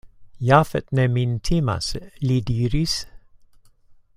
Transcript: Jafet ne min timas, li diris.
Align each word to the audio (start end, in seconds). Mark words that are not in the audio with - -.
Jafet 0.41 0.87
ne 0.99 1.05
min 1.17 1.33
timas, 1.49 1.91
li 2.27 2.39
diris. 2.49 2.97